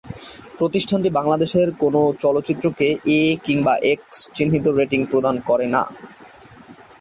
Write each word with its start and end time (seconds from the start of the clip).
প্রতিষ্ঠানটি 0.59 1.09
বাংলাদেশের 1.09 1.67
কোন 1.81 1.95
চলচ্চিত্রকে 2.19 2.87
‘এ’ 3.11 3.21
কিংবা 3.45 3.73
‘এক্স’ 3.85 4.17
চিহ্নিত 4.33 4.65
রেটিং 4.71 5.01
প্রদান 5.05 5.35
করে 5.49 5.67
না। 5.67 5.83